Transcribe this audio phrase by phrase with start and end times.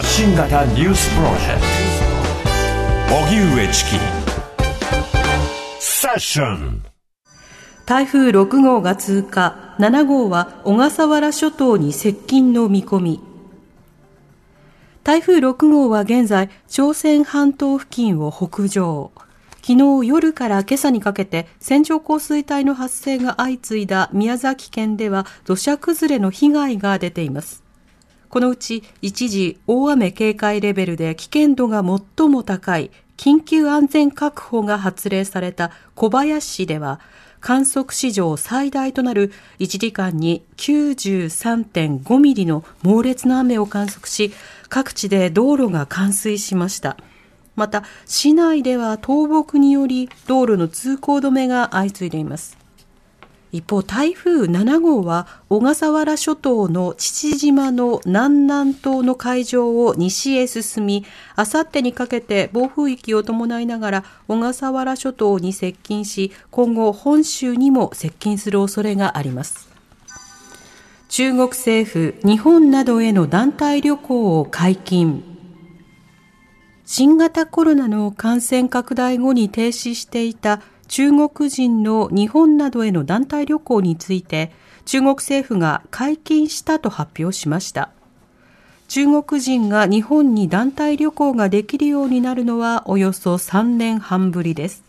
[0.00, 1.60] 発信型ニュースプロジェク
[3.10, 3.16] ト。
[3.16, 3.90] 荻上チキ
[5.78, 6.82] セッション
[7.84, 9.74] 台風6号が通過。
[9.78, 13.20] 7号は小笠原諸島に接近の見込み。
[15.04, 19.12] 台風6号は現在朝鮮半島付近を北上。
[19.56, 27.69] 昨日夜から今朝にかけて線状降水帯の発生が相次いだ宮崎県では土砂崩れの被害が出ています。
[28.30, 37.00] このうち一時大雨警戒レベルで危険度が最も高い緊急安全確保が発令された小林市では
[37.40, 44.32] 観測史上最大となる1時間に93.5ミリの猛烈な雨を観測し
[44.68, 46.96] 各地で道路が冠水しました。
[47.56, 52.56] また市内では倒木により道路の通行止めが相次いでいます
[53.52, 69.68] 一方台風7号は小笠原諸島の父島の南南東の海上を西へ進みあさってにかけて暴風域を伴いながら小笠原諸島に接近し今後本州にも接近する恐れがあります。
[71.08, 75.24] 中国政府日本などへの団体旅行を解禁。
[76.84, 80.60] 新型コロナの感染拡大後に停止していた
[80.90, 84.50] 中国人の日本などへの団体旅行について
[84.86, 87.90] 中国政府が解禁したと発表しました。
[88.88, 94.82] 中国人が日本に団体旅行ができるようになるのはおよそ3年半ぶりです。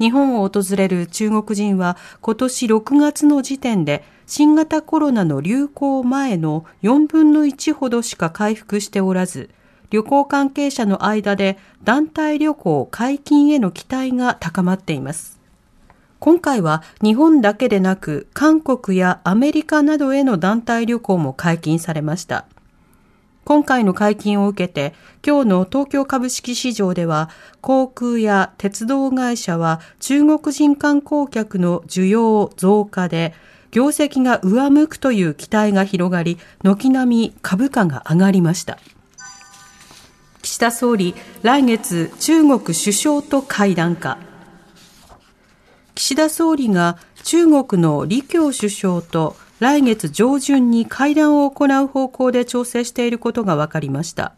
[0.00, 9.50] 日本を訪れる中国人は今年6月の時点で新型コロナの流行前の4分の1ほどしか回復しておらず、
[9.90, 15.38] 旅行関係者の間で団体旅行解禁への期待が高まっています。
[16.18, 22.46] 今回は日本だけでなく韓国やアメリカなどへの団体旅行も解禁されました。
[23.44, 24.92] 今回の解禁を受けて、
[25.24, 27.30] 今日の東京株式市場では、
[27.60, 33.34] 航空や鉄道会社は中国人観光客の需要増加で、
[33.70, 38.78] 業績が上向くという期待が広がり、軒並み株価が上がりました。
[40.56, 44.16] 岸田総理、来月中国首相と会談か。
[45.94, 54.32] 岸田総理が中国の李強首相と来月上旬に会談を行う方向で調整していることが分かりました。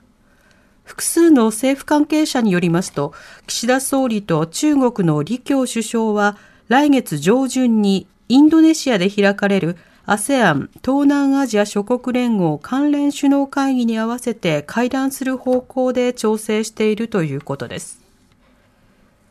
[0.82, 3.14] 複数の政府関係者によりますと、
[3.46, 6.36] 岸田総理と中国の李強首相は
[6.66, 9.76] 来月上旬にインドネシアで開かれる
[10.08, 18.00] ASEAN 東南アジア諸国連合関連首脳会議に合わせて会談する方向で調整しているということです。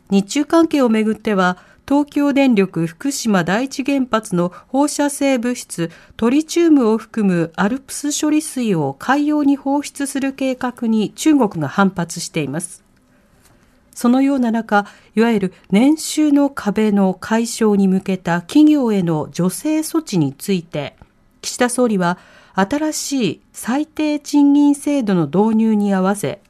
[0.08, 12.87] 日中関係をめぐっては、東京電力福島第一原発の放射性物質トリチウムを含むアルプス処理水を海洋に放出する計画に中国が反発しています。
[13.98, 14.86] そのような中、
[15.16, 20.94] いわゆる年収の壁の解消に向けた企業への助成措置について、
[21.42, 22.16] 岸田総理は
[22.54, 26.40] 新しい最低賃金制度の導入に合わせ、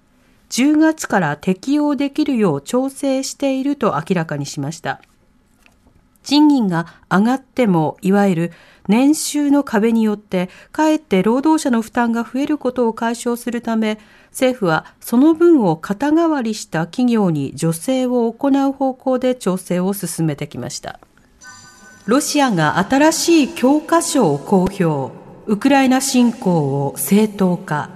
[0.51, 5.01] 10月から適用できるよう調整していると明らかにしました。
[6.29, 8.53] 賃金が上がっても、いわゆる
[8.87, 21.01] 年収の壁によって、かえって労働者の負担が増えることを解消するため、政府はその分を肩代わりした企業に助成を行う方向で調整を進めてきました。
[22.05, 25.15] ロシアが新しい教科書を公表。
[25.47, 27.89] ウクライナ侵攻を正当化。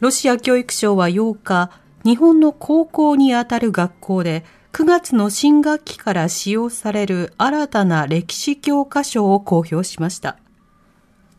[0.00, 1.70] ロシア教育省は8日、
[2.04, 10.36] 日本の高校にあたる学校で9月の新学期から使用される新たな歴史教科書を公表しました。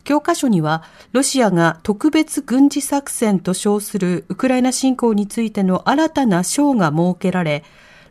[0.03, 0.83] 教科書には、
[1.13, 7.63] ロシアが特別軍事作戦と称するウクライナ侵攻についての新たな章が設けられ、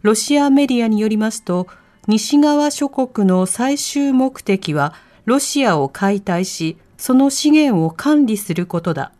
[0.03, 1.67] ロシアメディアによりますと、
[2.07, 4.95] 西側諸国の最終目的は、
[5.27, 9.13] ロシアを解体し、その資源を管理することだ。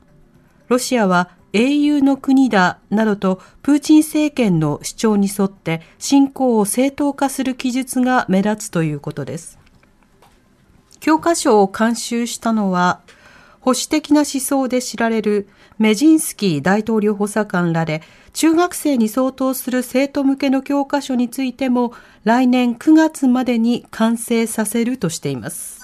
[0.69, 9.59] ロシアは英雄の国だなどとプーチン政権の主張に沿って侵攻を正当化する記述が目立つということです。
[11.01, 13.01] 教科書を監修したのは
[13.61, 15.49] 保守的な思想で知られる
[15.79, 18.03] メジンスキー大統領補佐官らで
[18.33, 21.93] 中学生に相当する生徒向けの教科書についても
[22.25, 25.81] 来年9月までに完成させるとしています。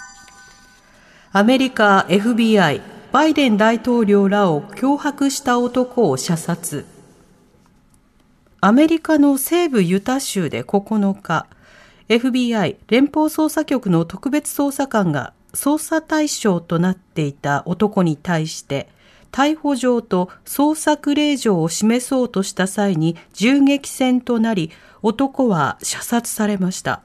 [1.32, 6.84] アメリカ FBI バイデン大統領らを脅迫した男を射殺。
[8.60, 11.46] アメリカの西部ユタ州で9日、
[12.10, 18.90] FBI 連邦捜査局の特別捜査官が捜査対象となっていた男に対して
[19.32, 24.70] 逮捕状と捜索令状を示そうとした際に銃撃戦となり、
[25.00, 27.00] 男は射殺されました。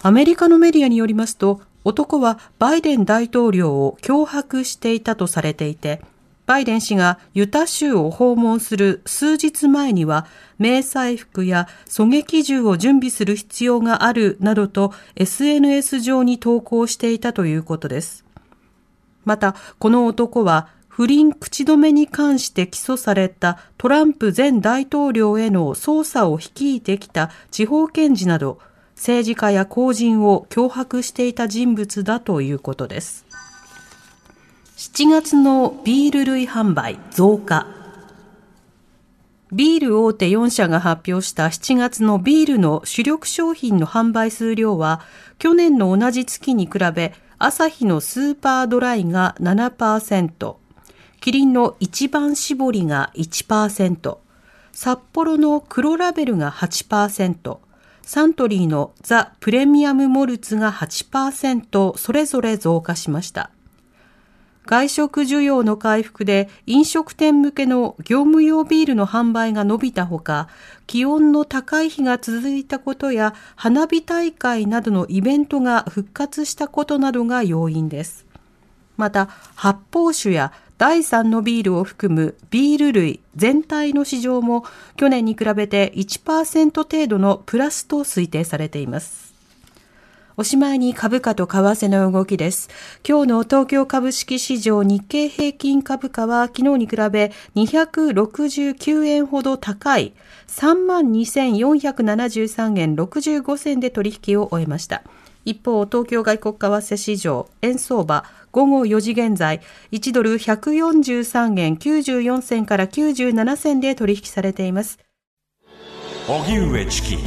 [0.00, 6.02] アメリカのメディアによりますと、男はバイデン大統領を脅迫していたとされていて、
[6.44, 10.26] バイデン氏がユタ州を訪問する数日前には、
[10.58, 18.26] 迷彩服や狙撃銃を準備する必要があるなどと SNS 上に投稿していたということです。
[19.24, 28.58] また、この男は不倫口止めに関して起訴されたトランプ前大統領への捜査を率いてきた地方検事など
[28.98, 33.24] 政治家や公人を脅迫していた人物だということです。
[34.76, 37.68] 7月のビール類販売増加。
[39.52, 45.00] ビール大手4社が発表した7月のビールの主力商品の販売数量は、
[45.38, 50.56] 去年の同じ月に比べ、アサヒのスーパードライが7%、
[51.20, 54.18] キリンの一番搾りが1%、
[54.72, 57.58] 札幌の黒ラベルが8%、
[58.08, 63.50] サントリーのザ・プレミアムモルツが8%それぞれ増加しました。
[64.64, 70.48] 外食需要の回復で飲食店向けの業務用ビールの販売が伸びたほか、
[70.86, 78.24] 気温の高い日が続いたことや花火大会などのイベントが復活したことなどが要因です。
[78.96, 84.64] また、発泡酒や第3のビールを含むビール類全体の市場も
[84.96, 89.34] 去年に比べて1%程度のプラスと推定されています。
[90.36, 92.70] おしまいに株価と為替の動きです。
[93.04, 100.12] 今日の東京株式市場日経平均株価は昨日に比べ269円ほど高い
[100.46, 105.02] 32,473円65銭で取引を終えました。
[105.44, 108.24] 一方、東京外国為替市場、円相場、
[108.58, 109.60] 午後4時現在、
[109.92, 114.98] 1ドル143円94銭から97銭で取引されています。
[116.26, 117.18] 荻上チキ。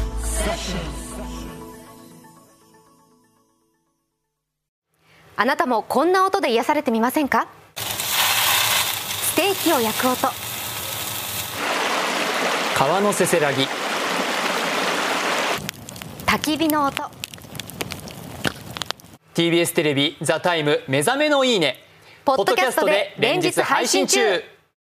[5.38, 7.48] あなたもこんな音で癒されてみませんか？
[7.78, 10.28] ステーキを焼く音。
[12.78, 13.70] 川のせせらぎ。
[16.26, 17.21] 焚き火の音
[19.34, 21.84] TBS テレビ「ザタイム目覚めのいいね」
[22.26, 24.44] ポッドキャストで連日配信中。